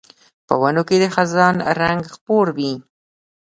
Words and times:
په 0.47 0.53
ونو 0.61 0.81
کې 0.87 0.95
د 0.99 1.05
خزان 1.15 1.55
رنګ 1.81 2.01
خپور 2.15 2.45
وي 2.57 2.73